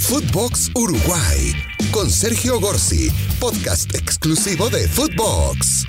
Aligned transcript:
Footbox 0.00 0.70
Uruguay 0.74 1.54
con 1.92 2.10
Sergio 2.10 2.58
Gorsi, 2.58 3.10
podcast 3.38 3.94
exclusivo 3.94 4.68
de 4.70 4.88
Footbox. 4.88 5.84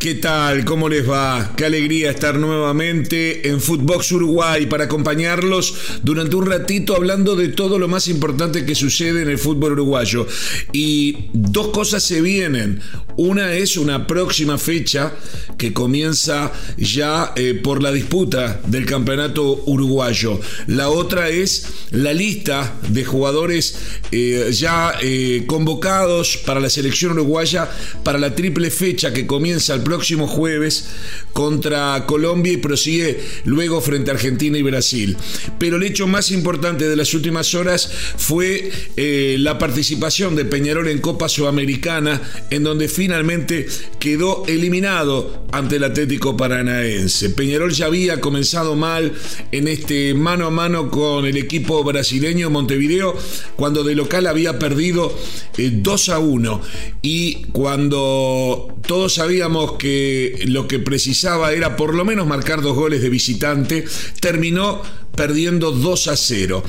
¿Qué 0.00 0.14
tal? 0.14 0.64
¿Cómo 0.64 0.88
les 0.88 1.06
va? 1.06 1.52
Qué 1.54 1.66
alegría 1.66 2.10
estar 2.10 2.38
nuevamente 2.38 3.50
en 3.50 3.60
Footbox 3.60 4.12
Uruguay 4.12 4.64
para 4.64 4.84
acompañarlos 4.84 5.74
durante 6.02 6.36
un 6.36 6.46
ratito 6.46 6.96
hablando 6.96 7.36
de 7.36 7.48
todo 7.48 7.78
lo 7.78 7.86
más 7.86 8.08
importante 8.08 8.64
que 8.64 8.74
sucede 8.74 9.20
en 9.20 9.28
el 9.28 9.36
fútbol 9.36 9.72
uruguayo. 9.72 10.26
Y 10.72 11.26
dos 11.34 11.68
cosas 11.68 12.02
se 12.02 12.22
vienen. 12.22 12.80
Una 13.18 13.52
es 13.52 13.76
una 13.76 14.06
próxima 14.06 14.56
fecha 14.56 15.12
que 15.58 15.74
comienza 15.74 16.50
ya 16.78 17.34
eh, 17.36 17.52
por 17.52 17.82
la 17.82 17.92
disputa 17.92 18.62
del 18.66 18.86
campeonato 18.86 19.64
uruguayo. 19.66 20.40
La 20.66 20.88
otra 20.88 21.28
es 21.28 21.66
la 21.90 22.14
lista 22.14 22.78
de 22.88 23.04
jugadores 23.04 23.76
eh, 24.10 24.48
ya 24.50 24.94
eh, 25.02 25.44
convocados 25.46 26.38
para 26.38 26.60
la 26.60 26.70
selección 26.70 27.12
uruguaya 27.12 27.70
para 28.02 28.18
la 28.18 28.34
triple 28.34 28.70
fecha 28.70 29.12
que 29.12 29.26
comienza 29.26 29.74
el 29.74 29.82
próximo 29.90 30.28
jueves 30.28 30.86
contra 31.32 32.06
Colombia 32.06 32.52
y 32.52 32.58
prosigue 32.58 33.18
luego 33.44 33.80
frente 33.80 34.12
a 34.12 34.14
Argentina 34.14 34.56
y 34.56 34.62
Brasil. 34.62 35.16
Pero 35.58 35.78
el 35.78 35.82
hecho 35.82 36.06
más 36.06 36.30
importante 36.30 36.88
de 36.88 36.94
las 36.94 37.12
últimas 37.12 37.54
horas 37.54 37.90
fue 38.16 38.70
eh, 38.96 39.34
la 39.40 39.58
participación 39.58 40.36
de 40.36 40.44
Peñarol 40.44 40.86
en 40.86 41.00
Copa 41.00 41.28
Sudamericana, 41.28 42.22
en 42.50 42.62
donde 42.62 42.86
finalmente 42.86 43.66
quedó 43.98 44.44
eliminado 44.46 45.44
ante 45.50 45.76
el 45.76 45.82
Atlético 45.82 46.36
Paranaense. 46.36 47.30
Peñarol 47.30 47.72
ya 47.72 47.86
había 47.86 48.20
comenzado 48.20 48.76
mal 48.76 49.12
en 49.50 49.66
este 49.66 50.14
mano 50.14 50.46
a 50.46 50.50
mano 50.50 50.88
con 50.88 51.26
el 51.26 51.36
equipo 51.36 51.82
brasileño 51.82 52.48
Montevideo, 52.48 53.18
cuando 53.56 53.82
de 53.82 53.96
local 53.96 54.28
había 54.28 54.56
perdido 54.56 55.12
2 55.58 56.08
eh, 56.08 56.12
a 56.12 56.18
1 56.20 56.60
y 57.02 57.46
cuando 57.46 58.68
todos 58.86 59.14
sabíamos 59.14 59.72
que 59.80 60.44
lo 60.44 60.68
que 60.68 60.78
precisaba 60.78 61.54
era 61.54 61.74
por 61.74 61.94
lo 61.94 62.04
menos 62.04 62.26
marcar 62.26 62.60
dos 62.60 62.76
goles 62.76 63.00
de 63.00 63.08
visitante, 63.08 63.86
terminó 64.20 64.82
perdiendo 65.16 65.72
2 65.72 66.08
a 66.08 66.16
0. 66.18 66.62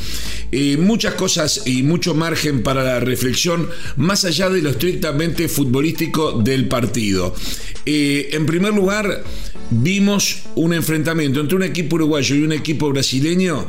Eh, 0.53 0.78
muchas 0.78 1.16
cosas 1.16 1.64
y 1.66 1.84
mucho 1.84 2.16
margen 2.16 2.64
para 2.64 2.84
la 2.84 3.02
reflexión, 3.02 3.70
más 3.98 4.23
allá 4.23 4.50
de 4.50 4.62
lo 4.62 4.70
estrictamente 4.70 5.50
futbolístico 5.50 6.31
del 6.42 6.70
partido. 6.70 7.36
Eh, 7.86 8.30
en 8.31 8.45
primer 8.45 8.73
lugar, 8.73 9.25
vimos 9.72 10.44
un 10.56 10.73
enfrentamiento 10.73 11.42
entre 11.42 11.58
un 11.58 11.64
equipo 11.64 11.98
uruguayo 11.98 12.34
y 12.36 12.44
un 12.44 12.53
equipo 12.53 12.90
brasileño 12.94 13.68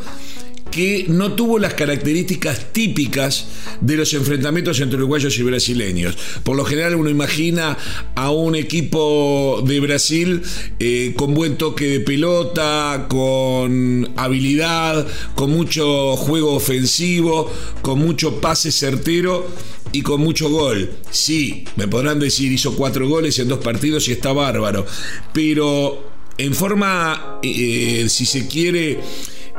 que 0.73 1.05
no 1.09 1.35
tuvo 1.35 1.61
las 1.61 1.75
características 1.75 2.73
típicas 2.73 3.47
de 3.81 3.97
los 3.97 4.13
enfrentamientos 4.15 4.81
entre 4.81 4.97
uruguayos 4.97 5.39
y 5.39 5.43
brasileños. 5.43 6.17
Por 6.43 6.57
lo 6.57 6.65
general 6.65 6.97
uno 6.97 7.11
imagina 7.11 7.79
a 8.17 8.31
un 8.31 8.57
equipo 8.57 9.63
de 9.65 9.79
Brasil 9.79 10.43
eh, 10.81 11.13
con 11.17 11.35
buen 11.35 11.57
toque 11.57 11.87
de 11.87 12.01
pelota, 12.01 13.07
con 13.09 14.11
habilidad, 14.17 15.07
con 15.35 15.51
mucho 15.51 16.17
juego 16.17 16.55
ofensivo, 16.55 17.53
con 17.83 18.01
mucho 18.01 18.41
pase 18.41 18.73
certero 18.73 19.47
y 19.93 20.03
con 20.03 20.21
mucho 20.21 20.49
gol. 20.49 20.91
Sí, 21.11 21.65
me 21.77 21.87
podrán 21.87 22.19
decir, 22.19 22.51
hizo 22.51 22.75
cuatro 22.75 23.07
goles 23.09 23.39
en 23.39 23.49
dos 23.49 23.59
partidos 23.61 24.09
y 24.09 24.13
está 24.13 24.33
bárbaro. 24.33 24.87
Pero 25.35 26.11
en 26.39 26.55
forma, 26.55 27.41
eh, 27.43 28.07
si 28.09 28.25
se 28.25 28.49
quiere, 28.49 29.01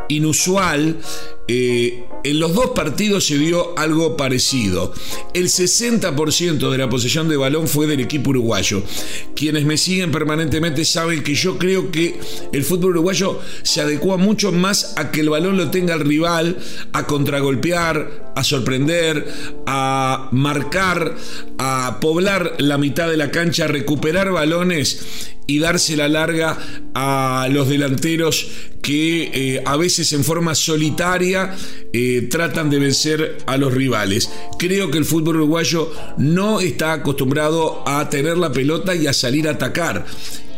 inusual, 0.10 0.98
eh, 1.48 2.06
en 2.24 2.40
los 2.40 2.54
dos 2.54 2.70
partidos 2.70 3.28
se 3.28 3.38
vio 3.38 3.78
algo 3.78 4.16
parecido. 4.16 4.94
El 5.34 5.50
60% 5.50 6.72
de 6.72 6.78
la 6.78 6.90
posesión 6.90 7.28
de 7.28 7.36
balón 7.36 7.68
fue 7.68 7.86
del 7.86 8.00
equipo 8.00 8.30
uruguayo. 8.30 8.82
Quienes 9.36 9.66
me 9.66 9.78
siguen 9.78 10.12
permanentemente 10.12 10.86
saben 10.86 11.22
que 11.22 11.36
yo 11.36 11.58
creo 11.58 11.92
que 11.92 12.20
el 12.54 12.64
fútbol 12.64 12.92
uruguayo 12.92 13.40
se 13.64 13.82
adecua 13.82 14.18
mucho 14.18 14.52
más 14.54 14.94
a 14.98 15.12
que 15.12 15.20
el 15.20 15.30
balón 15.30 15.58
lo 15.58 15.70
tenga 15.70 15.96
el 15.96 16.02
rival, 16.02 16.58
a 16.94 17.06
contragolpear, 17.06 18.32
a 18.36 18.44
sorprender, 18.44 19.28
a 19.68 20.30
marcar, 20.32 21.16
a 21.58 21.98
poblar 22.00 22.56
la 22.60 22.78
mitad 22.78 23.10
de 23.10 23.18
la 23.18 23.32
cancha, 23.32 23.66
a 23.66 23.68
recuperar 23.68 24.32
balones 24.32 25.34
y 25.48 25.60
darse 25.60 25.96
la 25.96 26.08
larga 26.08 26.58
a 26.94 27.48
los 27.52 27.68
delanteros 27.70 28.48
que 28.82 29.32
eh, 29.34 29.64
a 29.66 29.78
veces 29.78 30.12
en 30.14 30.24
forma 30.24 30.56
solitaria 30.56 31.56
eh, 31.94 32.28
tratan 32.30 32.70
de 32.70 32.80
vencer 32.80 33.38
a 33.46 33.58
los 33.58 33.74
rivales. 33.74 34.30
Creo 34.60 34.92
que 34.92 34.98
el 34.98 35.06
fútbol 35.06 35.38
uruguayo 35.38 35.92
no 36.18 36.60
está 36.60 36.94
acostumbrado 36.94 37.88
a 37.88 38.10
tener 38.10 38.38
la 38.38 38.52
pelota 38.52 38.94
y 38.96 39.08
a 39.08 39.14
salir 39.14 39.48
a 39.48 39.52
atacar. 39.52 40.06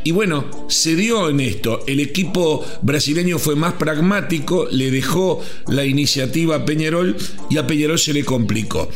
Y 0.06 0.12
bueno, 0.12 0.45
se 0.69 0.95
dio 0.95 1.29
en 1.29 1.40
esto. 1.40 1.84
El 1.88 2.00
equipo 2.00 2.63
brasileño 2.84 3.40
fue 3.40 3.56
más 3.56 3.74
pragmático, 3.74 4.68
le 4.72 4.91
dejó 4.91 5.41
la 5.68 5.84
iniciativa 5.84 6.57
a 6.57 6.66
Peñarol 6.66 7.18
y 7.50 7.57
a 7.57 7.66
Peñarol 7.66 7.97
se 7.97 8.13
le 8.13 8.24
complicó. 8.24 8.88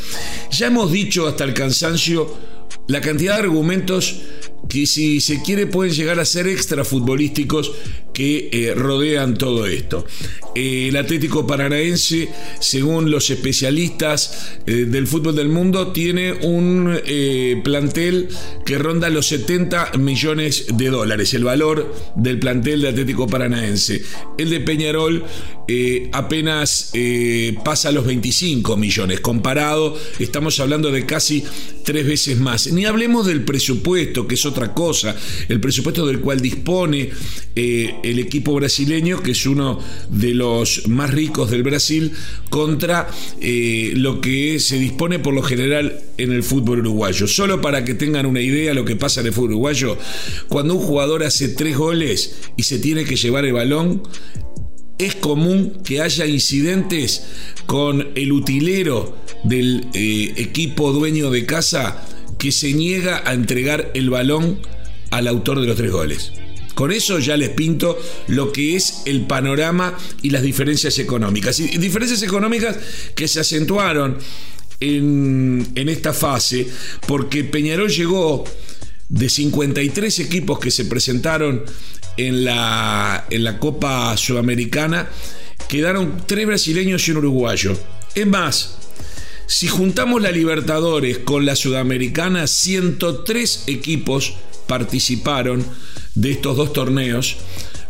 Ya 0.51 0.67
hemos 0.67 0.91
dicho 0.91 1.27
hasta 1.27 1.45
el 1.45 1.55
cansancio 1.55 2.31
la 2.89 3.01
cantidad 3.01 3.35
de 3.35 3.43
argumentos 3.43 4.21
que 4.67 4.87
si 4.87 5.21
se 5.21 5.43
quiere 5.43 5.67
pueden 5.67 5.93
llegar 5.93 6.19
a 6.19 6.25
ser 6.25 6.47
extra 6.47 6.83
futbolísticos 6.83 7.71
que 8.19 8.49
eh, 8.51 8.73
rodean 8.75 9.35
todo 9.35 9.65
esto. 9.65 10.05
Eh, 10.53 10.89
el 10.89 10.97
Atlético 10.97 11.47
Paranaense, 11.47 12.27
según 12.59 13.09
los 13.09 13.29
especialistas 13.29 14.57
eh, 14.67 14.83
del 14.89 15.07
fútbol 15.07 15.37
del 15.37 15.47
mundo, 15.47 15.93
tiene 15.93 16.33
un 16.33 16.99
plantel 17.63 18.27
que 18.65 18.77
ronda 18.77 19.09
los 19.09 19.27
70 19.27 19.93
millones 19.99 20.65
de 20.73 20.89
dólares, 20.89 21.33
el 21.33 21.45
valor 21.45 21.95
del 22.17 22.39
plantel 22.39 22.81
de 22.81 22.89
Atlético 22.89 23.25
Paranaense. 23.25 24.01
El 24.37 24.49
de 24.49 24.59
Peñarol 24.59 25.23
apenas 26.11 26.91
pasa 27.63 27.91
los 27.91 28.05
25 28.05 28.75
millones, 28.75 29.19
comparado, 29.19 29.97
estamos 30.17 30.59
hablando 30.59 30.91
de 30.91 31.05
casi 31.05 31.43
tres 31.83 32.07
veces 32.07 32.39
más. 32.39 32.71
Ni 32.71 32.85
hablemos 32.85 33.27
del 33.27 33.43
presupuesto, 33.45 34.27
que 34.27 34.35
es 34.35 34.45
otra 34.45 34.73
cosa, 34.73 35.15
el 35.47 35.59
presupuesto 35.59 36.05
del 36.07 36.19
cual 36.19 36.39
dispone 36.39 37.09
el 38.09 38.19
equipo 38.19 38.53
brasileño, 38.53 39.21
que 39.21 39.31
es 39.31 39.45
uno 39.45 39.79
de 40.09 40.33
los 40.33 40.87
más 40.87 41.11
ricos 41.11 41.51
del 41.51 41.63
Brasil, 41.63 42.11
contra 42.49 43.07
eh, 43.41 43.93
lo 43.95 44.21
que 44.21 44.59
se 44.59 44.79
dispone 44.79 45.19
por 45.19 45.33
lo 45.33 45.43
general 45.43 46.01
en 46.17 46.31
el 46.31 46.43
fútbol 46.43 46.79
uruguayo. 46.79 47.27
Solo 47.27 47.61
para 47.61 47.83
que 47.83 47.93
tengan 47.93 48.25
una 48.25 48.41
idea 48.41 48.69
de 48.69 48.75
lo 48.75 48.85
que 48.85 48.95
pasa 48.95 49.21
en 49.21 49.27
el 49.27 49.33
fútbol 49.33 49.51
uruguayo, 49.51 49.97
cuando 50.47 50.75
un 50.75 50.81
jugador 50.81 51.23
hace 51.23 51.49
tres 51.49 51.77
goles 51.77 52.39
y 52.57 52.63
se 52.63 52.79
tiene 52.79 53.05
que 53.05 53.15
llevar 53.15 53.45
el 53.45 53.53
balón, 53.53 54.03
es 54.97 55.15
común 55.15 55.81
que 55.83 56.01
haya 56.01 56.25
incidentes 56.25 57.23
con 57.65 58.09
el 58.15 58.31
utilero 58.33 59.17
del 59.43 59.87
eh, 59.93 60.33
equipo 60.35 60.91
dueño 60.91 61.31
de 61.31 61.45
casa 61.45 62.05
que 62.37 62.51
se 62.51 62.73
niega 62.73 63.23
a 63.25 63.33
entregar 63.33 63.91
el 63.93 64.09
balón 64.09 64.59
al 65.11 65.27
autor 65.27 65.61
de 65.61 65.67
los 65.67 65.77
tres 65.77 65.91
goles. 65.91 66.31
Con 66.79 66.93
eso 66.93 67.19
ya 67.19 67.35
les 67.35 67.49
pinto 67.49 67.99
lo 68.27 68.53
que 68.53 68.77
es 68.77 69.01
el 69.03 69.27
panorama 69.27 69.97
y 70.21 70.29
las 70.29 70.41
diferencias 70.41 70.97
económicas. 70.97 71.59
Y 71.59 71.77
diferencias 71.77 72.23
económicas 72.23 72.77
que 73.15 73.27
se 73.27 73.41
acentuaron 73.41 74.17
en, 74.79 75.73
esta 75.75 76.13
fase 76.13 76.69
porque 77.05 77.43
Peñarol 77.43 77.91
llegó 77.91 78.45
de 79.09 79.27
53 79.27 80.19
equipos 80.19 80.57
que 80.59 80.71
se 80.71 80.85
presentaron 80.85 81.65
en 82.15 82.45
la, 82.45 83.25
en 83.29 83.43
la 83.43 83.59
Copa 83.59 84.15
Sudamericana, 84.15 85.09
quedaron 85.67 86.23
tres 86.27 86.47
brasileños 86.47 87.05
y 87.09 87.11
un 87.11 87.17
uruguayo. 87.17 87.77
Es 88.15 88.25
más, 88.25 88.77
si 89.47 89.67
juntamos 89.67 90.21
la 90.21 90.31
Libertadores 90.31 91.17
con 91.17 91.45
la 91.45 91.57
Sudamericana, 91.57 92.47
103 92.47 93.65
equipos 93.67 94.35
participaron 94.65 95.65
de 96.19 96.31
estos 96.31 96.57
dos 96.57 96.73
torneos 96.73 97.37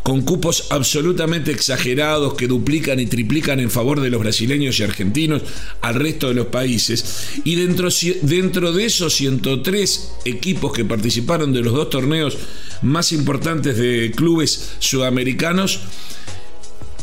con 0.03 0.21
cupos 0.21 0.67
absolutamente 0.69 1.51
exagerados 1.51 2.35
que 2.35 2.47
duplican 2.47 2.99
y 2.99 3.05
triplican 3.05 3.59
en 3.59 3.69
favor 3.69 3.99
de 3.99 4.09
los 4.09 4.21
brasileños 4.21 4.79
y 4.79 4.83
argentinos 4.83 5.41
al 5.81 5.95
resto 5.95 6.29
de 6.29 6.35
los 6.35 6.47
países. 6.47 7.27
Y 7.43 7.55
dentro, 7.55 7.89
dentro 8.21 8.71
de 8.71 8.85
esos 8.85 9.13
103 9.15 10.11
equipos 10.25 10.71
que 10.73 10.85
participaron 10.85 11.53
de 11.53 11.61
los 11.61 11.73
dos 11.73 11.89
torneos 11.89 12.37
más 12.81 13.11
importantes 13.11 13.77
de 13.77 14.11
clubes 14.15 14.71
sudamericanos, 14.79 15.81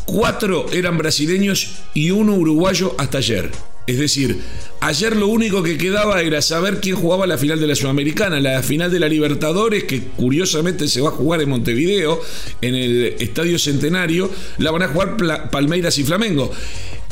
cuatro 0.05 0.67
eran 0.73 0.97
brasileños 0.97 1.77
y 1.93 2.11
uno 2.11 2.35
uruguayo 2.35 2.95
hasta 2.99 3.19
ayer. 3.19 3.76
Es 3.87 3.99
decir, 3.99 4.37
ayer 4.81 5.15
lo 5.15 5.29
único 5.29 5.63
que 5.63 5.79
quedaba 5.79 6.21
era 6.21 6.43
saber 6.43 6.81
quién 6.81 6.97
jugaba 6.97 7.27
la 7.27 7.39
final 7.39 7.61
de 7.61 7.69
la 7.69 7.77
Sudamericana, 7.77 8.41
la 8.41 8.63
final 8.63 8.91
de 8.91 8.99
la 8.99 9.09
Libertadores, 9.09 9.85
que 9.85 10.03
curiosamente 10.03 10.89
se 10.89 11.01
va 11.01 11.11
a 11.11 11.13
jugar 11.13 11.41
en 11.41 11.51
Montevideo, 11.51 12.21
en 12.61 12.75
el 12.75 13.15
Estadio 13.21 13.59
Centenario, 13.59 14.29
la 14.59 14.73
van 14.73 14.83
a 14.83 14.89
jugar 14.89 15.51
Palmeiras 15.51 15.99
y 15.99 16.05
Flamengo. 16.05 16.51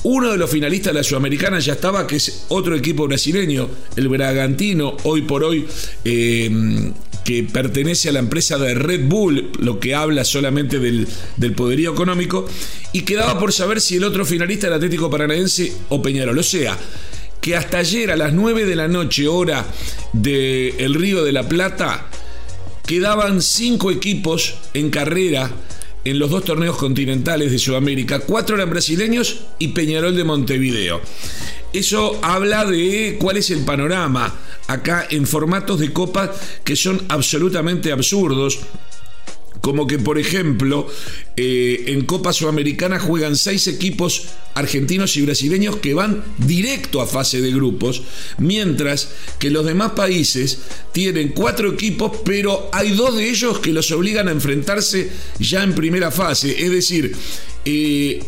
Uno 0.02 0.32
de 0.32 0.36
los 0.36 0.50
finalistas 0.50 0.92
de 0.92 0.98
la 0.98 1.04
Sudamericana 1.04 1.60
ya 1.60 1.74
estaba, 1.74 2.06
que 2.06 2.16
es 2.16 2.44
otro 2.48 2.74
equipo 2.74 3.06
brasileño, 3.06 3.70
el 3.96 4.08
Bragantino, 4.08 4.96
hoy 5.04 5.22
por 5.22 5.44
hoy, 5.44 5.66
eh, 6.04 6.92
que 7.24 7.42
pertenece 7.42 8.10
a 8.10 8.12
la 8.12 8.18
empresa 8.18 8.58
de 8.58 8.74
Red 8.74 9.06
Bull, 9.08 9.50
lo 9.58 9.80
que 9.80 9.94
habla 9.94 10.24
solamente 10.24 10.78
del, 10.78 11.06
poderío 11.56 11.92
económico, 11.92 12.46
y 12.92 13.02
quedaba 13.02 13.38
por 13.38 13.52
saber 13.52 13.80
si 13.80 13.96
el 13.96 14.04
otro 14.04 14.24
finalista 14.24 14.66
era 14.66 14.76
Atlético 14.76 15.10
Paranaense 15.10 15.72
o 15.88 16.02
Peñarol. 16.02 16.38
O 16.38 16.42
sea, 16.42 16.78
que 17.40 17.56
hasta 17.56 17.78
ayer 17.78 18.10
a 18.10 18.16
las 18.16 18.32
9 18.32 18.66
de 18.66 18.76
la 18.76 18.88
noche, 18.88 19.26
hora 19.26 19.66
del 20.12 20.74
el 20.78 20.94
Río 20.94 21.24
de 21.24 21.32
la 21.32 21.48
Plata, 21.48 22.08
quedaban 22.86 23.40
cinco 23.40 23.90
equipos 23.90 24.54
en 24.74 24.90
carrera 24.90 25.50
en 26.04 26.18
los 26.18 26.30
dos 26.30 26.44
torneos 26.44 26.76
continentales 26.76 27.50
de 27.50 27.58
Sudamérica. 27.58 28.20
Cuatro 28.20 28.56
eran 28.56 28.70
brasileños 28.70 29.40
y 29.58 29.68
Peñarol 29.68 30.14
de 30.14 30.24
Montevideo. 30.24 31.00
Eso 31.74 32.20
habla 32.22 32.64
de 32.64 33.16
cuál 33.18 33.36
es 33.36 33.50
el 33.50 33.64
panorama 33.64 34.32
acá 34.68 35.08
en 35.10 35.26
formatos 35.26 35.80
de 35.80 35.92
copa 35.92 36.32
que 36.62 36.76
son 36.76 37.04
absolutamente 37.08 37.90
absurdos. 37.90 38.60
Como 39.60 39.86
que, 39.86 39.98
por 39.98 40.16
ejemplo, 40.18 40.86
eh, 41.36 41.84
en 41.88 42.04
Copa 42.04 42.32
Sudamericana 42.32 43.00
juegan 43.00 43.34
seis 43.34 43.66
equipos 43.66 44.26
argentinos 44.54 45.16
y 45.16 45.22
brasileños 45.22 45.78
que 45.78 45.94
van 45.94 46.22
directo 46.38 47.00
a 47.00 47.06
fase 47.06 47.40
de 47.40 47.50
grupos, 47.50 48.02
mientras 48.38 49.08
que 49.40 49.50
los 49.50 49.64
demás 49.64 49.92
países 49.92 50.60
tienen 50.92 51.30
cuatro 51.30 51.72
equipos, 51.72 52.18
pero 52.24 52.68
hay 52.72 52.90
dos 52.90 53.16
de 53.16 53.28
ellos 53.28 53.58
que 53.58 53.72
los 53.72 53.90
obligan 53.90 54.28
a 54.28 54.32
enfrentarse 54.32 55.10
ya 55.40 55.64
en 55.64 55.74
primera 55.74 56.12
fase. 56.12 56.62
Es 56.62 56.70
decir, 56.70 57.16
eh, 57.64 58.22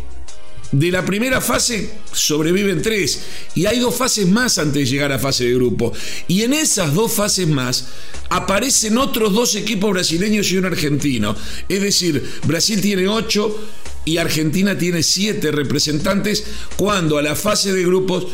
de 0.73 0.91
la 0.91 1.05
primera 1.05 1.41
fase 1.41 1.91
sobreviven 2.13 2.83
tres 2.83 3.21
y 3.55 3.67
hay 3.67 3.79
dos 3.79 3.95
fases 3.95 4.27
más 4.27 4.59
antes 4.59 4.75
de 4.75 4.87
llegar 4.87 5.13
a 5.13 5.19
fase 5.19 5.45
de 5.45 5.55
grupo. 5.55 5.93
Y 6.29 6.43
en 6.43 6.53
esas 6.53 6.95
dos 6.95 7.13
fases 7.13 7.47
más 7.47 7.87
aparecen 8.29 8.99
otros 8.99 9.33
dos 9.33 9.55
equipos 9.55 9.93
brasileños 9.93 10.51
y 10.51 10.57
un 10.57 10.67
argentino. 10.67 11.37
Es 11.69 11.83
decir, 11.83 12.23
Brasil 12.45 12.81
tiene 12.81 13.09
ocho 13.09 13.57
y 14.05 14.19
Argentina 14.19 14.77
tiene 14.77 15.03
siete 15.03 15.51
representantes 15.51 16.45
cuando 16.77 17.19
a 17.19 17.23
la 17.23 17.35
fase 17.35 17.73
de 17.73 17.85
grupos 17.85 18.27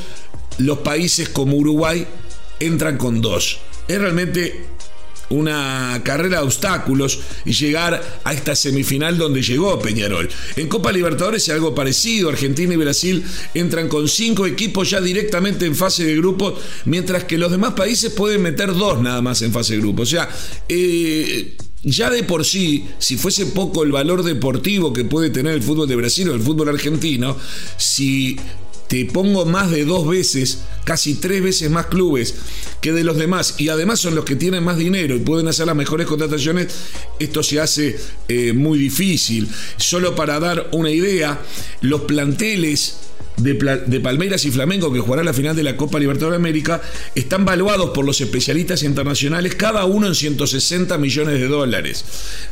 los 0.58 0.78
países 0.78 1.28
como 1.28 1.56
Uruguay 1.56 2.06
entran 2.60 2.98
con 2.98 3.20
dos. 3.20 3.58
Es 3.88 3.98
realmente 3.98 4.66
una 5.32 6.00
carrera 6.04 6.38
de 6.38 6.44
obstáculos 6.44 7.20
y 7.44 7.52
llegar 7.52 8.20
a 8.24 8.32
esta 8.32 8.54
semifinal 8.54 9.18
donde 9.18 9.42
llegó 9.42 9.78
Peñarol. 9.78 10.28
En 10.56 10.68
Copa 10.68 10.92
Libertadores 10.92 11.42
es 11.42 11.48
algo 11.50 11.74
parecido, 11.74 12.28
Argentina 12.28 12.74
y 12.74 12.76
Brasil 12.76 13.24
entran 13.54 13.88
con 13.88 14.08
cinco 14.08 14.46
equipos 14.46 14.90
ya 14.90 15.00
directamente 15.00 15.66
en 15.66 15.74
fase 15.74 16.04
de 16.04 16.16
grupo, 16.16 16.54
mientras 16.84 17.24
que 17.24 17.38
los 17.38 17.50
demás 17.50 17.74
países 17.74 18.12
pueden 18.12 18.42
meter 18.42 18.74
dos 18.74 19.00
nada 19.00 19.22
más 19.22 19.42
en 19.42 19.52
fase 19.52 19.74
de 19.74 19.80
grupo. 19.80 20.02
O 20.02 20.06
sea, 20.06 20.28
eh, 20.68 21.56
ya 21.84 22.10
de 22.10 22.22
por 22.22 22.44
sí, 22.44 22.86
si 22.98 23.16
fuese 23.16 23.46
poco 23.46 23.82
el 23.82 23.90
valor 23.90 24.22
deportivo 24.22 24.92
que 24.92 25.04
puede 25.04 25.30
tener 25.30 25.54
el 25.54 25.62
fútbol 25.62 25.88
de 25.88 25.96
Brasil 25.96 26.28
o 26.28 26.34
el 26.34 26.40
fútbol 26.40 26.68
argentino, 26.68 27.36
si 27.76 28.36
te 28.92 29.06
pongo 29.06 29.46
más 29.46 29.70
de 29.70 29.86
dos 29.86 30.06
veces, 30.06 30.64
casi 30.84 31.14
tres 31.14 31.42
veces 31.42 31.70
más 31.70 31.86
clubes 31.86 32.34
que 32.82 32.92
de 32.92 33.04
los 33.04 33.16
demás, 33.16 33.54
y 33.56 33.70
además 33.70 34.00
son 34.00 34.14
los 34.14 34.26
que 34.26 34.36
tienen 34.36 34.62
más 34.62 34.76
dinero 34.76 35.16
y 35.16 35.20
pueden 35.20 35.48
hacer 35.48 35.66
las 35.66 35.74
mejores 35.74 36.06
contrataciones, 36.06 36.68
esto 37.18 37.42
se 37.42 37.58
hace 37.58 37.98
eh, 38.28 38.52
muy 38.52 38.78
difícil. 38.78 39.48
Solo 39.78 40.14
para 40.14 40.38
dar 40.40 40.68
una 40.72 40.90
idea, 40.90 41.40
los 41.80 42.02
planteles 42.02 42.96
de, 43.42 44.00
Palmeiras 44.00 44.44
y 44.44 44.50
Flamengo 44.50 44.92
que 44.92 45.00
jugarán 45.00 45.26
la 45.26 45.32
final 45.32 45.56
de 45.56 45.62
la 45.62 45.76
Copa 45.76 45.98
Libertadores 45.98 46.38
de 46.38 46.42
América 46.42 46.80
están 47.14 47.44
valuados 47.44 47.90
por 47.90 48.04
los 48.04 48.20
especialistas 48.20 48.82
internacionales 48.82 49.54
cada 49.54 49.84
uno 49.84 50.06
en 50.06 50.14
160 50.14 50.96
millones 50.98 51.40
de 51.40 51.48
dólares. 51.48 52.04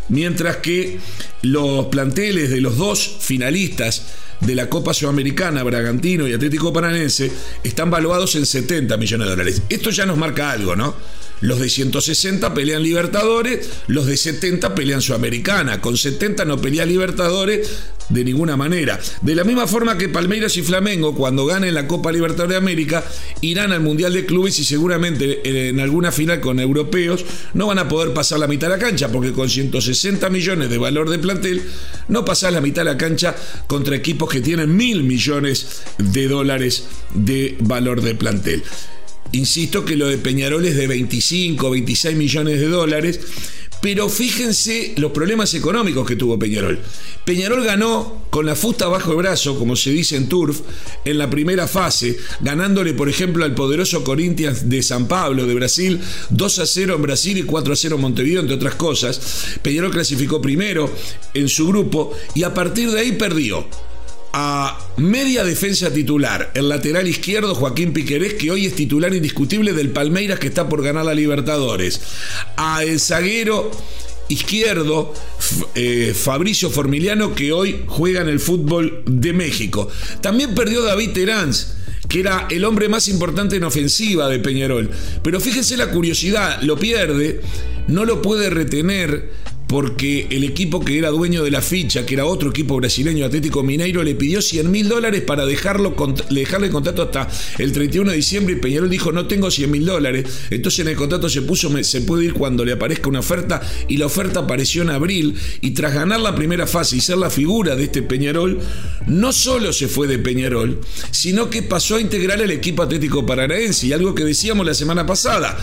Mientras 0.09 0.57
que 0.59 0.99
los 1.43 1.87
planteles 1.87 2.51
de 2.51 2.61
los 2.61 2.77
dos 2.77 3.17
finalistas 3.21 4.07
de 4.41 4.55
la 4.55 4.69
Copa 4.69 4.95
Sudamericana, 4.95 5.63
Bragantino 5.63 6.27
y 6.27 6.33
Atlético 6.33 6.73
Paranense, 6.73 7.31
están 7.63 7.91
valuados 7.91 8.35
en 8.37 8.47
70 8.47 8.97
millones 8.97 9.27
de 9.27 9.31
dólares. 9.31 9.63
Esto 9.69 9.91
ya 9.91 10.07
nos 10.07 10.17
marca 10.17 10.51
algo, 10.51 10.77
¿no? 10.77 10.95
Los 11.41 11.59
de 11.59 11.69
160 11.69 12.53
pelean 12.55 12.83
Libertadores, 12.83 13.69
los 13.87 14.07
de 14.07 14.17
70 14.17 14.75
pelean 14.75 15.01
Sudamericana. 15.01 15.81
Con 15.81 15.97
70 15.97 16.45
no 16.45 16.61
pelea 16.61 16.85
Libertadores 16.85 17.69
de 18.11 18.25
ninguna 18.25 18.57
manera. 18.57 19.01
De 19.23 19.35
la 19.35 19.45
misma 19.45 19.67
forma 19.67 19.97
que 19.97 20.09
Palmeiras 20.09 20.57
y 20.57 20.63
Flamengo, 20.63 21.15
cuando 21.15 21.47
ganen 21.47 21.75
la 21.75 21.87
Copa 21.87 22.13
Libertadores 22.13 22.51
de 22.51 22.57
América, 22.57 23.05
irán 23.41 23.73
al 23.73 23.81
Mundial 23.81 24.13
de 24.13 24.27
Clubes 24.27 24.59
y 24.59 24.65
seguramente 24.65 25.69
en 25.69 25.81
alguna 25.81 26.13
final 26.13 26.41
con 26.41 26.61
europeos 26.61 27.25
no 27.55 27.69
van 27.69 27.79
a 27.79 27.89
poder 27.89 28.13
pasar 28.13 28.39
la 28.41 28.47
mitad 28.47 28.69
de 28.69 28.77
la 28.77 28.83
cancha, 28.83 29.11
porque 29.11 29.33
con 29.33 29.49
160 29.49 30.29
millones 30.29 30.69
de 30.69 30.79
valor 30.79 31.09
de 31.09 31.19
plantel, 31.19 31.63
no 32.09 32.25
pasás 32.25 32.53
la 32.53 32.61
mitad 32.61 32.83
de 32.83 32.91
la 32.91 32.99
cancha 32.99 33.35
contra 33.67 33.97
equipos 33.97 34.29
que 34.29 34.41
tienen 34.41 34.77
mil 34.77 35.05
millones 35.05 35.83
de 35.99 36.29
dólares 36.29 36.85
de 37.15 37.57
valor 37.61 38.03
de 38.03 38.15
plantel. 38.15 38.63
Insisto 39.32 39.85
que 39.85 39.97
lo 39.97 40.09
de 40.09 40.19
Peñarol 40.19 40.65
es 40.67 40.77
de 40.77 40.87
25, 40.87 41.71
26 41.71 42.17
millones 42.17 42.59
de 42.59 42.67
dólares, 42.67 43.21
pero 43.81 44.09
fíjense 44.09 44.94
los 44.99 45.12
problemas 45.12 45.55
económicos 45.55 46.06
que 46.06 46.17
tuvo 46.17 46.38
Peñarol. 46.38 46.79
Peñarol 47.25 47.65
ganó 47.65 48.25
con 48.29 48.44
la 48.44 48.55
fusta 48.55 48.88
bajo 48.88 49.12
el 49.12 49.19
brazo, 49.19 49.59
como 49.59 49.77
se 49.77 49.91
dice 49.91 50.17
en 50.17 50.29
Turf, 50.29 50.61
en 51.05 51.17
la 51.17 51.31
primera 51.31 51.67
fase, 51.67 52.19
ganándole, 52.41 52.93
por 52.93 53.09
ejemplo, 53.09 53.44
al 53.44 53.55
poderoso 53.55 54.05
Corinthians 54.05 54.69
de 54.69 54.82
San 54.82 55.09
Pablo, 55.09 55.47
de 55.47 55.55
Brasil, 55.55 56.00
2 56.31 56.59
a 56.59 56.67
0 56.67 56.97
en 56.97 57.03
Brasil 57.03 57.38
y 57.38 57.43
4 57.43 57.73
a 57.73 57.77
0 57.77 57.97
en 57.97 58.03
Montevideo, 58.03 58.41
entre 58.41 58.56
otras 58.56 58.75
cosas. 58.75 59.21
Peñarol 59.62 59.93
clasificó 59.93 60.43
primero 60.43 60.93
en 61.35 61.49
su 61.49 61.69
grupo 61.69 62.12
y 62.35 62.43
a 62.43 62.53
partir 62.53 62.91
de 62.91 63.00
ahí 63.00 63.12
perdió 63.12 63.67
a 64.32 64.79
media 64.97 65.44
defensa 65.44 65.93
titular, 65.93 66.53
el 66.55 66.69
lateral 66.69 67.06
izquierdo 67.09 67.55
Joaquín 67.55 67.93
Piquerés, 67.93 68.35
que 68.35 68.50
hoy 68.50 68.67
es 68.67 68.75
titular 68.75 69.15
indiscutible 69.15 69.73
del 69.73 69.91
Palmeiras 69.91 70.38
que 70.38 70.49
está 70.49 70.69
por 70.69 70.82
ganar 70.82 71.05
la 71.05 71.15
Libertadores, 71.15 72.00
a 72.56 72.85
el 72.85 73.00
zaguero 73.00 73.71
izquierdo 74.29 75.12
eh, 75.75 76.15
Fabricio 76.15 76.71
Formiliano 76.71 77.35
que 77.35 77.53
hoy 77.53 77.85
juega 77.87 78.21
en 78.21 78.29
el 78.29 78.41
fútbol 78.41 79.03
de 79.06 79.32
México. 79.32 79.88
También 80.21 80.55
perdió 80.55 80.82
David 80.82 81.11
Terán 81.11 81.53
que 82.09 82.21
era 82.21 82.49
el 82.50 82.65
hombre 82.65 82.89
más 82.89 83.06
importante 83.08 83.56
en 83.56 83.63
ofensiva 83.63 84.29
de 84.29 84.41
Peñarol. 84.41 84.91
Pero 85.22 85.41
fíjense 85.41 85.77
la 85.77 85.93
curiosidad, 85.93 86.60
lo 86.63 86.77
pierde, 86.77 87.41
no 87.87 88.05
lo 88.05 88.20
puede 88.20 88.51
retener 88.51 89.31
porque 89.70 90.27
el 90.31 90.43
equipo 90.43 90.84
que 90.84 90.98
era 90.98 91.10
dueño 91.10 91.44
de 91.44 91.50
la 91.53 91.62
ficha, 91.62 92.05
que 92.05 92.15
era 92.15 92.24
otro 92.24 92.50
equipo 92.50 92.74
brasileño, 92.74 93.24
Atlético 93.24 93.62
Mineiro, 93.62 94.03
le 94.03 94.17
pidió 94.17 94.43
100 94.43 94.69
mil 94.69 94.89
dólares 94.89 95.22
para 95.22 95.46
dejarlo, 95.46 95.94
dejarle 96.29 96.67
el 96.67 96.72
contrato 96.72 97.03
hasta 97.03 97.29
el 97.56 97.70
31 97.70 98.10
de 98.10 98.17
diciembre 98.17 98.55
y 98.55 98.56
Peñarol 98.58 98.91
dijo 98.91 99.12
no 99.12 99.29
tengo 99.29 99.48
100 99.48 99.70
mil 99.70 99.86
dólares. 99.86 100.27
Entonces 100.50 100.81
en 100.81 100.89
el 100.89 100.96
contrato 100.96 101.29
se 101.29 101.43
puso 101.43 101.70
se 101.84 102.00
puede 102.00 102.24
ir 102.24 102.32
cuando 102.32 102.65
le 102.65 102.72
aparezca 102.72 103.08
una 103.08 103.20
oferta 103.20 103.62
y 103.86 103.96
la 103.96 104.06
oferta 104.06 104.41
apareció 104.41 104.82
en 104.82 104.91
abril 104.91 105.36
y 105.60 105.70
tras 105.70 105.94
ganar 105.94 106.19
la 106.19 106.34
primera 106.34 106.67
fase 106.67 106.96
y 106.96 107.00
ser 107.00 107.19
la 107.19 107.31
figura 107.31 107.77
de 107.77 107.84
este 107.84 108.03
Peñarol, 108.03 108.58
no 109.06 109.32
solo 109.32 109.72
se 109.72 109.86
fue 109.86 110.08
de 110.08 110.19
Peñarol, 110.19 110.81
sino 111.12 111.48
que 111.48 111.62
pasó 111.62 111.94
a 111.94 112.00
integrar 112.00 112.43
el 112.43 112.50
equipo 112.50 112.82
Atlético 112.82 113.24
Paranaense 113.24 113.86
y 113.86 113.93
algo 113.93 114.17
que 114.17 114.24
decíamos 114.24 114.67
la 114.67 114.74
semana 114.74 115.06
pasada. 115.06 115.56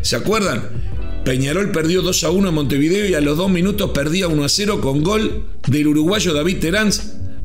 ¿Se 0.00 0.16
acuerdan? 0.16 1.01
Peñarol 1.24 1.70
perdió 1.70 2.02
2 2.02 2.24
a 2.24 2.30
1 2.30 2.48
en 2.48 2.54
Montevideo 2.54 3.08
y 3.08 3.14
a 3.14 3.20
los 3.20 3.36
dos 3.36 3.50
minutos 3.50 3.90
perdía 3.90 4.28
1 4.28 4.44
a 4.44 4.48
0 4.48 4.80
con 4.80 5.02
gol 5.02 5.46
del 5.68 5.86
uruguayo 5.86 6.34
David 6.34 6.58
Terán. 6.58 6.90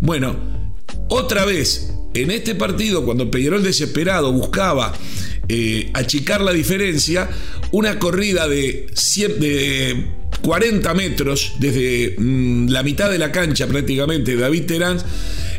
Bueno, 0.01 0.35
otra 1.09 1.45
vez, 1.45 1.93
en 2.13 2.31
este 2.31 2.55
partido, 2.55 3.05
cuando 3.05 3.29
Peñarol 3.29 3.63
desesperado 3.63 4.31
buscaba 4.31 4.93
eh, 5.47 5.91
achicar 5.93 6.41
la 6.41 6.51
diferencia, 6.51 7.29
una 7.71 7.99
corrida 7.99 8.47
de, 8.47 8.87
de 9.39 10.07
40 10.41 10.93
metros 10.93 11.53
desde 11.59 12.15
mm, 12.17 12.69
la 12.69 12.83
mitad 12.83 13.09
de 13.09 13.19
la 13.19 13.31
cancha 13.31 13.67
prácticamente, 13.67 14.35
David 14.35 14.65
Terán 14.65 14.97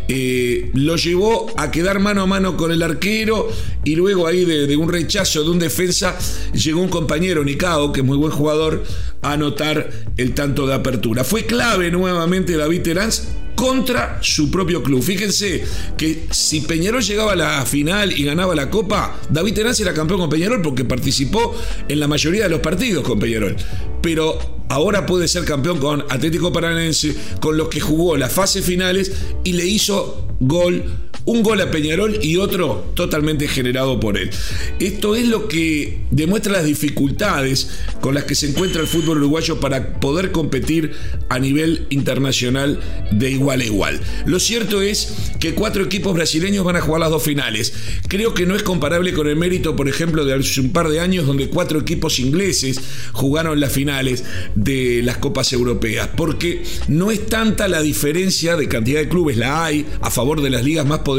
eh, 0.09 0.71
lo 0.73 0.97
llevó 0.97 1.47
a 1.57 1.71
quedar 1.71 2.01
mano 2.01 2.23
a 2.23 2.27
mano 2.27 2.57
con 2.57 2.73
el 2.73 2.83
arquero 2.83 3.49
y 3.85 3.95
luego 3.95 4.27
ahí 4.27 4.45
de, 4.45 4.75
un 4.77 4.91
rechazo 4.91 5.45
de 5.45 5.51
un 5.51 5.59
defensa 5.59 6.17
llegó 6.55 6.81
un 6.81 6.89
compañero, 6.89 7.45
Nicao, 7.45 7.93
que 7.93 8.01
es 8.01 8.07
muy 8.07 8.17
buen 8.17 8.33
jugador, 8.33 8.85
a 9.21 9.33
anotar 9.33 9.91
el 10.17 10.35
tanto 10.35 10.67
de 10.67 10.75
apertura. 10.75 11.25
Fue 11.25 11.45
clave 11.45 11.91
nuevamente 11.91 12.57
David 12.57 12.83
Terán 12.83 13.11
contra 13.59 14.21
su 14.23 14.53
propio 14.53 14.85
club. 14.85 15.03
Fíjense 15.03 15.65
que 15.97 16.29
si 16.31 16.61
Peñarol 16.61 17.03
llegaba 17.03 17.33
a 17.33 17.37
la 17.37 17.67
final 17.67 18.13
y 18.13 18.23
ganaba 18.23 18.55
la 18.55 18.71
Copa, 18.71 19.19
David 19.31 19.55
Terán 19.55 19.75
era 19.81 19.93
campeón 19.93 20.21
con 20.21 20.31
Peñarol 20.31 20.63
porque 20.63 20.85
participó 20.85 21.57
en 21.89 21.99
la 21.99 22.07
mayoría 22.07 22.45
de 22.45 22.51
los 22.51 22.61
partidos 22.61 23.03
con 23.03 23.19
Peñarol. 23.19 23.57
Pero 24.01 24.39
ahora 24.69 25.07
puede 25.07 25.27
ser 25.27 25.45
campeón 25.45 25.79
con 25.79 26.05
Atlético 26.09 26.53
Paranense, 26.53 27.17
con 27.41 27.57
los 27.57 27.67
que 27.67 27.81
jugó 27.81 28.17
las 28.17 28.33
fases 28.33 28.65
finales 28.65 29.11
y 29.43 29.55
le 29.55 29.67
hizo 29.67 30.29
gol 30.39 31.08
un 31.25 31.43
gol 31.43 31.61
a 31.61 31.71
Peñarol 31.71 32.19
y 32.23 32.37
otro 32.37 32.91
totalmente 32.95 33.49
generado 33.49 34.01
por 34.01 34.17
él. 34.17 34.31
Esto 34.79 35.15
es 35.15 35.27
lo 35.27 35.49
que 35.49 35.99
demuestra 36.11 36.53
las 36.53 36.65
dificultades 36.65 37.71
con 38.01 38.15
las 38.15 38.25
que 38.25 38.35
se 38.35 38.49
encuentra 38.49 38.81
el 38.81 38.87
fútbol 38.87 39.19
uruguayo 39.19 39.61
para 39.61 40.01
poder 40.01 40.33
competir 40.33 40.93
a 41.29 41.39
nivel 41.39 41.87
internacional 41.91 42.81
de 43.11 43.31
igual 43.31 43.61
a 43.61 43.65
igual. 43.65 44.01
Lo 44.27 44.41
cierto 44.41 44.83
es 44.83 45.15
que 45.41 45.55
cuatro 45.55 45.85
equipos 45.85 46.15
brasileños 46.15 46.65
van 46.65 46.77
a 46.77 46.81
jugar 46.81 47.01
las 47.01 47.11
dos 47.11 47.23
finales. 47.23 47.73
Creo 48.09 48.35
que 48.35 48.47
no 48.47 48.55
es 48.57 48.63
comparable 48.63 49.13
con 49.13 49.29
el 49.29 49.37
mérito, 49.37 49.77
por 49.77 49.89
ejemplo, 49.89 50.25
de 50.25 50.35
hace 50.35 50.61
un 50.61 50.73
par 50.73 50.89
de 50.89 51.01
años 51.01 51.27
donde 51.27 51.49
cuatro 51.49 51.81
equipos 51.81 52.19
ingleses 52.19 52.81
jugaron 53.13 53.61
las 53.61 53.73
finales 53.73 54.25
de 54.55 55.03
las 55.03 55.19
Copas 55.19 55.53
Europeas, 55.53 56.09
porque 56.17 56.63
no 56.89 57.11
es 57.11 57.27
tanta 57.27 57.69
la 57.69 57.83
diferencia 57.83 58.57
de 58.57 58.69
cantidad 58.69 59.01
de 59.01 59.09
clubes, 59.09 59.37
la 59.37 59.65
hay 59.65 59.87
a 60.01 60.11
favor 60.11 60.43
de 60.43 60.51
las 60.51 60.65
ligas 60.65 60.87
más 60.87 61.01
poderosas, 61.01 61.18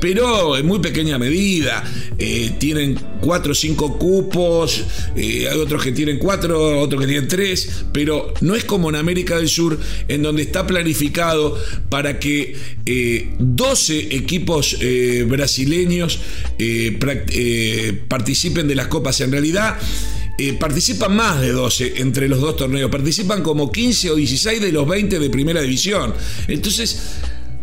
pero 0.00 0.56
en 0.56 0.66
muy 0.66 0.78
pequeña 0.78 1.18
medida. 1.18 1.84
Eh, 2.18 2.52
tienen 2.58 2.98
cuatro 3.20 3.52
o 3.52 3.54
cinco 3.54 3.98
cupos, 3.98 4.84
eh, 5.16 5.48
hay 5.50 5.58
otros 5.58 5.82
que 5.82 5.92
tienen 5.92 6.18
cuatro, 6.18 6.80
otros 6.80 7.00
que 7.00 7.06
tienen 7.08 7.28
tres, 7.28 7.84
pero 7.92 8.32
no 8.40 8.54
es 8.54 8.64
como 8.64 8.88
en 8.88 8.96
América 8.96 9.36
del 9.36 9.48
Sur, 9.48 9.78
en 10.06 10.22
donde 10.22 10.42
está 10.42 10.66
planificado 10.66 11.58
para 11.88 12.18
que 12.18 12.56
12 13.38 13.98
eh, 13.98 14.08
equipos 14.12 14.76
brasileños 15.26 16.20
participen 18.08 18.68
de 18.68 18.74
las 18.74 18.86
copas. 18.88 19.20
En 19.20 19.32
realidad, 19.32 19.76
participan 20.60 21.16
más 21.16 21.40
de 21.40 21.52
12 21.52 21.94
entre 22.00 22.28
los 22.28 22.40
dos 22.40 22.56
torneos, 22.56 22.90
participan 22.90 23.42
como 23.42 23.72
15 23.72 24.10
o 24.10 24.14
16 24.16 24.60
de 24.60 24.72
los 24.72 24.86
20 24.86 25.18
de 25.18 25.30
primera 25.30 25.60
división. 25.60 26.14
Entonces, 26.48 27.00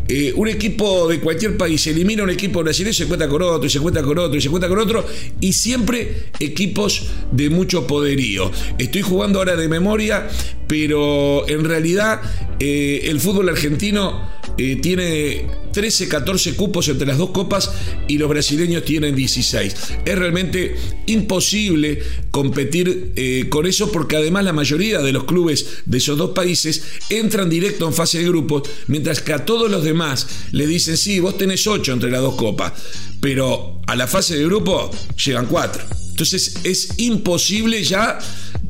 eh, 0.07 0.33
un 0.35 0.47
equipo 0.47 1.07
de 1.07 1.19
cualquier 1.19 1.57
país 1.57 1.85
elimina 1.87 2.23
un 2.23 2.29
equipo 2.29 2.63
brasileño 2.63 2.91
y 2.91 2.95
se 2.95 3.07
cuenta 3.07 3.27
con 3.29 3.41
otro, 3.41 3.65
y 3.65 3.69
se 3.69 3.79
cuenta 3.79 4.01
con 4.01 4.17
otro, 4.17 4.37
y 4.37 4.41
se 4.41 4.49
cuenta 4.49 4.67
con 4.67 4.79
otro, 4.79 5.05
y 5.39 5.53
siempre 5.53 6.25
equipos 6.39 7.07
de 7.31 7.49
mucho 7.49 7.87
poderío. 7.87 8.51
Estoy 8.77 9.01
jugando 9.01 9.39
ahora 9.39 9.55
de 9.55 9.67
memoria, 9.67 10.29
pero 10.71 11.45
en 11.49 11.65
realidad 11.65 12.21
eh, 12.57 13.01
el 13.07 13.19
fútbol 13.19 13.49
argentino 13.49 14.25
eh, 14.57 14.77
tiene 14.77 15.45
13, 15.73 16.07
14 16.07 16.55
cupos 16.55 16.87
entre 16.87 17.05
las 17.05 17.17
dos 17.17 17.31
copas 17.31 17.69
y 18.07 18.17
los 18.17 18.29
brasileños 18.29 18.85
tienen 18.85 19.13
16. 19.13 19.75
Es 20.05 20.17
realmente 20.17 20.77
imposible 21.07 22.01
competir 22.31 23.11
eh, 23.17 23.47
con 23.49 23.65
eso 23.65 23.91
porque 23.91 24.15
además 24.15 24.45
la 24.45 24.53
mayoría 24.53 24.99
de 24.99 25.11
los 25.11 25.25
clubes 25.25 25.81
de 25.85 25.97
esos 25.97 26.17
dos 26.17 26.29
países 26.29 26.85
entran 27.09 27.49
directo 27.49 27.85
en 27.85 27.93
fase 27.93 28.19
de 28.19 28.29
grupos, 28.29 28.63
mientras 28.87 29.21
que 29.21 29.33
a 29.33 29.43
todos 29.43 29.69
los 29.69 29.83
demás 29.83 30.25
le 30.53 30.67
dicen, 30.67 30.95
sí, 30.95 31.19
vos 31.19 31.37
tenés 31.37 31.67
8 31.67 31.91
entre 31.91 32.09
las 32.09 32.21
dos 32.21 32.35
copas, 32.35 32.71
pero 33.19 33.81
a 33.87 33.97
la 33.97 34.07
fase 34.07 34.37
de 34.37 34.45
grupo 34.45 34.89
llegan 35.17 35.47
4. 35.47 35.83
Entonces 36.11 36.59
es 36.63 36.97
imposible 36.97 37.83
ya 37.83 38.19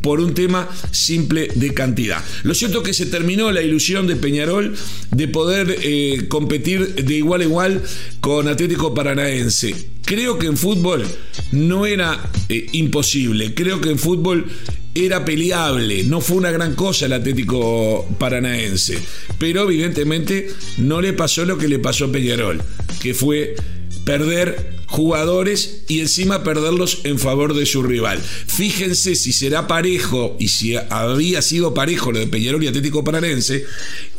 por 0.02 0.20
un 0.20 0.34
tema 0.34 0.70
simple 0.92 1.48
de 1.56 1.74
cantidad. 1.74 2.24
Lo 2.44 2.54
cierto 2.54 2.80
es 2.80 2.88
que 2.88 2.94
se 2.94 3.06
terminó 3.06 3.52
la 3.52 3.62
ilusión 3.62 4.08
de 4.08 4.16
Peñarol 4.16 4.76
de 5.12 5.28
poder 5.28 5.78
eh, 5.82 6.26
competir 6.28 6.96
de 6.96 7.16
igual 7.16 7.42
a 7.42 7.46
igual 7.46 7.82
con 8.20 8.48
Atlético 8.48 8.94
Paranaense. 8.94 9.76
Creo 10.06 10.38
que 10.38 10.48
en 10.48 10.58
fútbol 10.58 11.06
no 11.52 11.86
era 11.86 12.32
eh, 12.50 12.68
imposible, 12.74 13.54
creo 13.54 13.80
que 13.80 13.90
en 13.90 14.00
fútbol 14.00 14.46
era 14.94 15.24
peleable, 15.24 16.04
no 16.04 16.20
fue 16.20 16.38
una 16.38 16.52
gran 16.52 16.76
cosa 16.76 17.06
el 17.06 17.14
Atlético 17.14 18.06
Paranaense, 18.20 18.98
pero 19.40 19.64
evidentemente 19.64 20.50
no 20.80 21.00
le 21.00 21.14
pasó 21.14 21.46
lo 21.46 21.58
que 21.58 21.70
le 21.70 21.80
pasó 21.80 22.06
a 22.06 22.12
Peñarol, 22.12 22.62
que 23.02 23.14
fue 23.14 23.56
perder 24.04 24.81
jugadores 24.92 25.84
y 25.88 26.02
encima 26.02 26.44
perderlos 26.44 27.00
en 27.06 27.18
favor 27.18 27.54
de 27.56 27.66
su 27.66 27.82
rival. 27.82 28.20
Fíjense 28.20 29.16
si 29.16 29.32
será 29.32 29.66
parejo 29.66 30.36
y 30.38 30.50
si 30.50 30.76
había 30.76 31.42
sido 31.42 31.74
parejo 31.74 32.12
lo 32.12 32.20
de 32.20 32.28
Peñarol 32.28 32.64
y 32.64 32.68
Atlético 32.68 33.04
Paranense, 33.04 33.66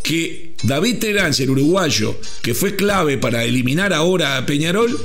que 0.03 0.55
David 0.63 0.99
Terán, 0.99 1.35
el 1.39 1.51
uruguayo, 1.51 2.19
que 2.41 2.55
fue 2.55 2.75
clave 2.75 3.19
para 3.19 3.45
eliminar 3.45 3.93
ahora 3.93 4.39
a 4.39 4.47
Peñarol, 4.47 4.99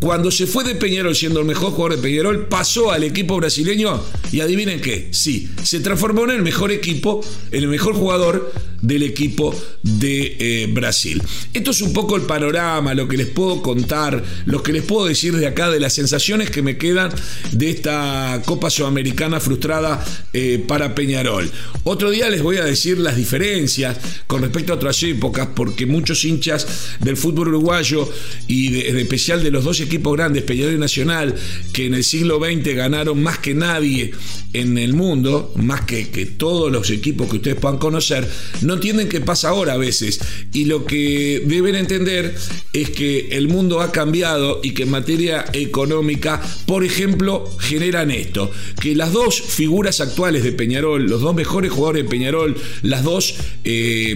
cuando 0.00 0.30
se 0.30 0.46
fue 0.46 0.64
de 0.64 0.74
Peñarol 0.74 1.16
siendo 1.16 1.40
el 1.40 1.46
mejor 1.46 1.72
jugador 1.72 1.96
de 1.96 2.02
Peñarol, 2.02 2.48
pasó 2.48 2.92
al 2.92 3.02
equipo 3.02 3.38
brasileño 3.38 3.98
y 4.30 4.40
adivinen 4.40 4.82
qué, 4.82 5.08
sí, 5.12 5.48
se 5.62 5.80
transformó 5.80 6.24
en 6.24 6.32
el 6.32 6.42
mejor 6.42 6.70
equipo, 6.70 7.24
en 7.50 7.62
el 7.62 7.68
mejor 7.70 7.94
jugador 7.94 8.52
del 8.82 9.02
equipo 9.02 9.54
de 9.82 10.36
eh, 10.38 10.66
Brasil. 10.72 11.22
Esto 11.52 11.70
es 11.70 11.80
un 11.80 11.92
poco 11.92 12.16
el 12.16 12.22
panorama, 12.22 12.94
lo 12.94 13.08
que 13.08 13.16
les 13.16 13.28
puedo 13.28 13.62
contar, 13.62 14.22
lo 14.44 14.62
que 14.62 14.72
les 14.72 14.82
puedo 14.82 15.06
decir 15.06 15.36
de 15.36 15.46
acá, 15.46 15.70
de 15.70 15.80
las 15.80 15.92
sensaciones 15.92 16.50
que 16.50 16.62
me 16.62 16.76
quedan 16.76 17.10
de 17.52 17.70
esta 17.70 18.42
Copa 18.44 18.70
Sudamericana 18.70 19.40
frustrada 19.40 20.04
eh, 20.32 20.62
para 20.66 20.94
Peñarol. 20.94 21.50
Otro 21.84 22.10
día 22.10 22.28
les 22.30 22.42
voy 22.42 22.56
a 22.56 22.64
decir 22.64 22.98
las 22.98 23.16
diferencias 23.16 23.98
con 24.26 24.42
respecto 24.42 24.72
a 24.72 24.76
otras 24.76 25.02
épocas, 25.02 25.48
porque 25.54 25.86
muchos 25.86 26.24
hinchas 26.24 26.66
del 27.00 27.16
fútbol 27.16 27.48
uruguayo 27.48 28.08
y 28.48 28.86
en 28.86 28.98
especial 28.98 29.42
de 29.42 29.50
los 29.50 29.64
dos 29.64 29.80
equipos 29.80 30.16
grandes, 30.16 30.42
Peñarol 30.42 30.74
y 30.74 30.78
Nacional, 30.78 31.34
que 31.72 31.86
en 31.86 31.94
el 31.94 32.04
siglo 32.04 32.38
XX 32.38 32.74
ganaron 32.74 33.22
más 33.22 33.38
que 33.38 33.54
nadie 33.54 34.12
en 34.52 34.78
el 34.78 34.94
mundo, 34.94 35.52
más 35.56 35.82
que, 35.82 36.08
que 36.08 36.26
todos 36.26 36.72
los 36.72 36.90
equipos 36.90 37.28
que 37.28 37.36
ustedes 37.36 37.56
puedan 37.56 37.78
conocer, 37.78 38.28
no 38.62 38.75
entienden 38.76 39.08
qué 39.08 39.20
pasa 39.20 39.48
ahora 39.48 39.74
a 39.74 39.76
veces. 39.76 40.20
Y 40.52 40.66
lo 40.66 40.84
que 40.86 41.42
deben 41.44 41.74
entender 41.74 42.34
es 42.72 42.90
que 42.90 43.28
el 43.32 43.48
mundo 43.48 43.80
ha 43.80 43.92
cambiado 43.92 44.60
y 44.62 44.72
que 44.72 44.84
en 44.84 44.90
materia 44.90 45.44
económica, 45.52 46.40
por 46.66 46.84
ejemplo, 46.84 47.50
generan 47.58 48.10
esto, 48.10 48.50
que 48.80 48.94
las 48.94 49.12
dos 49.12 49.40
figuras 49.40 50.00
actuales 50.00 50.44
de 50.44 50.52
Peñarol, 50.52 51.06
los 51.06 51.20
dos 51.20 51.34
mejores 51.34 51.70
jugadores 51.72 52.04
de 52.04 52.10
Peñarol, 52.10 52.56
las 52.82 53.02
dos 53.02 53.34
eh, 53.64 54.14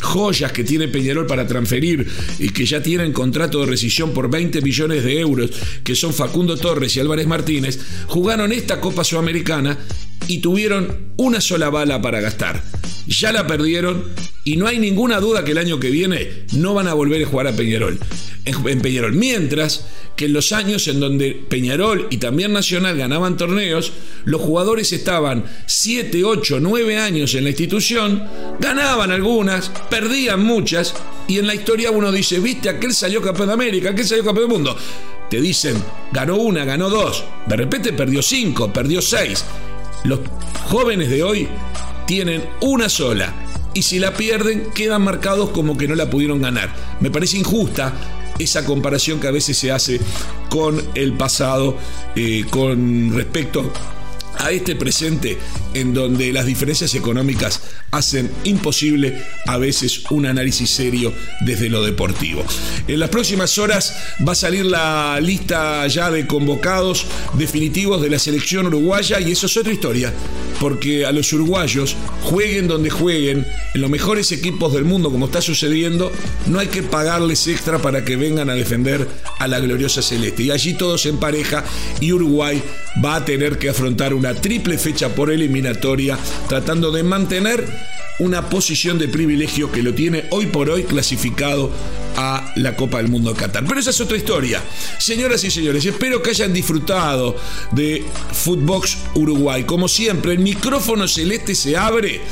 joyas 0.00 0.52
que 0.52 0.64
tiene 0.64 0.88
Peñarol 0.88 1.26
para 1.26 1.46
transferir 1.46 2.06
y 2.38 2.50
que 2.50 2.66
ya 2.66 2.82
tienen 2.82 3.12
contrato 3.12 3.60
de 3.60 3.66
rescisión 3.66 4.12
por 4.12 4.30
20 4.30 4.62
millones 4.62 5.04
de 5.04 5.20
euros, 5.20 5.50
que 5.84 5.94
son 5.94 6.12
Facundo 6.12 6.56
Torres 6.56 6.96
y 6.96 7.00
Álvarez 7.00 7.26
Martínez, 7.26 7.78
jugaron 8.06 8.52
esta 8.52 8.80
Copa 8.80 9.04
Sudamericana 9.04 9.78
y 10.28 10.38
tuvieron 10.38 11.12
una 11.16 11.40
sola 11.40 11.70
bala 11.70 12.00
para 12.00 12.20
gastar. 12.20 12.62
Ya 13.06 13.32
la 13.32 13.46
perdieron 13.46 14.04
y 14.44 14.56
no 14.56 14.66
hay 14.66 14.78
ninguna 14.78 15.20
duda 15.20 15.44
que 15.44 15.52
el 15.52 15.58
año 15.58 15.78
que 15.80 15.90
viene 15.90 16.44
no 16.52 16.74
van 16.74 16.88
a 16.88 16.94
volver 16.94 17.22
a 17.22 17.26
jugar 17.26 17.46
a 17.46 17.56
Peñarol. 17.56 17.98
En 18.44 18.80
Peñarol. 18.80 19.12
Mientras 19.12 19.86
que 20.16 20.26
en 20.26 20.32
los 20.32 20.52
años 20.52 20.88
en 20.88 20.98
donde 20.98 21.32
Peñarol 21.32 22.06
y 22.10 22.16
también 22.16 22.52
Nacional 22.52 22.96
ganaban 22.96 23.36
torneos, 23.36 23.92
los 24.24 24.40
jugadores 24.40 24.92
estaban 24.92 25.44
7, 25.66 26.24
8, 26.24 26.58
9 26.60 26.98
años 26.98 27.34
en 27.34 27.44
la 27.44 27.50
institución, 27.50 28.22
ganaban 28.58 29.10
algunas, 29.10 29.70
perdían 29.90 30.42
muchas, 30.42 30.94
y 31.28 31.38
en 31.38 31.46
la 31.46 31.54
historia 31.54 31.90
uno 31.90 32.10
dice, 32.10 32.38
viste, 32.38 32.68
aquel 32.68 32.94
salió 32.94 33.20
campeón 33.20 33.48
de 33.48 33.54
América, 33.54 33.90
aquel 33.90 34.06
salió 34.06 34.24
campeón 34.24 34.48
del 34.48 34.56
mundo. 34.56 34.76
Te 35.28 35.40
dicen, 35.40 35.76
ganó 36.12 36.36
una, 36.36 36.64
ganó 36.64 36.88
dos, 36.88 37.24
de 37.46 37.56
repente 37.56 37.92
perdió 37.92 38.22
cinco, 38.22 38.72
perdió 38.72 39.02
seis. 39.02 39.44
Los 40.04 40.20
jóvenes 40.68 41.10
de 41.10 41.22
hoy 41.22 41.48
tienen 42.06 42.44
una 42.60 42.88
sola 42.88 43.34
y 43.74 43.82
si 43.82 43.98
la 43.98 44.14
pierden 44.14 44.70
quedan 44.74 45.02
marcados 45.02 45.50
como 45.50 45.76
que 45.76 45.86
no 45.86 45.94
la 45.94 46.08
pudieron 46.08 46.40
ganar. 46.40 46.74
Me 47.00 47.10
parece 47.10 47.36
injusta 47.36 47.92
esa 48.38 48.64
comparación 48.64 49.20
que 49.20 49.28
a 49.28 49.32
veces 49.32 49.56
se 49.58 49.70
hace 49.72 50.00
con 50.48 50.82
el 50.94 51.12
pasado, 51.12 51.76
eh, 52.14 52.44
con 52.50 53.14
respecto 53.14 53.70
a 54.46 54.52
este 54.52 54.76
presente 54.76 55.38
en 55.74 55.92
donde 55.92 56.32
las 56.32 56.46
diferencias 56.46 56.94
económicas 56.94 57.60
hacen 57.90 58.30
imposible 58.44 59.22
a 59.46 59.58
veces 59.58 60.04
un 60.10 60.24
análisis 60.26 60.70
serio 60.70 61.12
desde 61.40 61.68
lo 61.68 61.84
deportivo. 61.84 62.44
En 62.86 63.00
las 63.00 63.10
próximas 63.10 63.58
horas 63.58 63.96
va 64.26 64.32
a 64.32 64.36
salir 64.36 64.64
la 64.64 65.18
lista 65.20 65.86
ya 65.88 66.10
de 66.10 66.26
convocados 66.28 67.06
definitivos 67.34 68.00
de 68.00 68.10
la 68.10 68.20
selección 68.20 68.66
uruguaya 68.66 69.20
y 69.20 69.32
eso 69.32 69.46
es 69.46 69.56
otra 69.56 69.72
historia, 69.72 70.12
porque 70.60 71.04
a 71.04 71.12
los 71.12 71.32
uruguayos, 71.32 71.96
jueguen 72.22 72.68
donde 72.68 72.90
jueguen, 72.90 73.46
en 73.74 73.80
los 73.80 73.90
mejores 73.90 74.30
equipos 74.30 74.72
del 74.72 74.84
mundo 74.84 75.10
como 75.10 75.26
está 75.26 75.40
sucediendo, 75.40 76.12
no 76.46 76.60
hay 76.60 76.68
que 76.68 76.84
pagarles 76.84 77.48
extra 77.48 77.78
para 77.78 78.04
que 78.04 78.16
vengan 78.16 78.48
a 78.48 78.54
defender 78.54 79.08
a 79.38 79.48
la 79.48 79.58
gloriosa 79.58 80.02
celeste. 80.02 80.44
Y 80.44 80.50
allí 80.52 80.74
todos 80.74 81.04
en 81.06 81.18
pareja 81.18 81.64
y 82.00 82.12
Uruguay 82.12 82.62
va 83.04 83.16
a 83.16 83.24
tener 83.24 83.58
que 83.58 83.68
afrontar 83.68 84.14
una 84.14 84.35
triple 84.40 84.78
fecha 84.78 85.14
por 85.14 85.30
eliminatoria 85.30 86.18
tratando 86.48 86.90
de 86.90 87.02
mantener 87.02 87.66
una 88.18 88.48
posición 88.48 88.98
de 88.98 89.08
privilegio 89.08 89.70
que 89.70 89.82
lo 89.82 89.94
tiene 89.94 90.24
hoy 90.30 90.46
por 90.46 90.70
hoy 90.70 90.84
clasificado 90.84 91.70
a 92.16 92.52
la 92.56 92.74
Copa 92.74 92.98
del 92.98 93.08
Mundo 93.08 93.32
de 93.32 93.38
Qatar. 93.38 93.64
Pero 93.66 93.78
esa 93.78 93.90
es 93.90 94.00
otra 94.00 94.16
historia. 94.16 94.62
Señoras 94.98 95.44
y 95.44 95.50
señores, 95.50 95.84
espero 95.84 96.22
que 96.22 96.30
hayan 96.30 96.52
disfrutado 96.52 97.36
de 97.72 98.04
Footbox 98.32 98.96
Uruguay. 99.14 99.64
Como 99.64 99.86
siempre, 99.86 100.32
el 100.32 100.38
micrófono 100.38 101.06
celeste 101.06 101.54
se 101.54 101.76
abre 101.76 102.22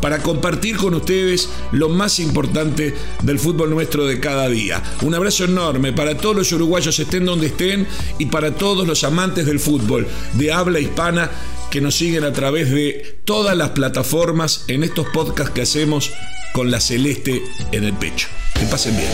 para 0.00 0.18
compartir 0.18 0.76
con 0.76 0.94
ustedes 0.94 1.48
lo 1.72 1.88
más 1.88 2.18
importante 2.18 2.94
del 3.22 3.38
fútbol 3.38 3.70
nuestro 3.70 4.06
de 4.06 4.20
cada 4.20 4.48
día. 4.48 4.82
Un 5.02 5.14
abrazo 5.14 5.44
enorme 5.44 5.92
para 5.92 6.16
todos 6.16 6.36
los 6.36 6.52
uruguayos 6.52 6.98
estén 6.98 7.24
donde 7.24 7.48
estén 7.48 7.86
y 8.18 8.26
para 8.26 8.54
todos 8.54 8.86
los 8.86 9.04
amantes 9.04 9.46
del 9.46 9.60
fútbol 9.60 10.06
de 10.34 10.52
habla 10.52 10.80
hispana 10.80 11.30
que 11.70 11.80
nos 11.80 11.96
siguen 11.96 12.24
a 12.24 12.32
través 12.32 12.70
de 12.70 13.20
todas 13.24 13.56
las 13.56 13.70
plataformas 13.70 14.64
en 14.66 14.82
estos 14.82 15.06
podcasts 15.08 15.52
que 15.52 15.62
hacemos 15.62 16.10
con 16.52 16.70
la 16.70 16.80
celeste 16.80 17.42
en 17.72 17.84
el 17.84 17.92
pecho. 17.94 18.28
Que 18.58 18.66
pasen 18.66 18.96
bien. 18.96 19.10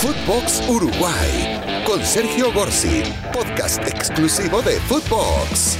Footbox 0.00 0.62
Uruguay 0.68 1.60
con 1.86 2.04
Sergio 2.04 2.52
Gorsi, 2.52 3.02
podcast 3.32 3.86
exclusivo 3.86 4.62
de 4.62 4.80
Footbox. 4.80 5.78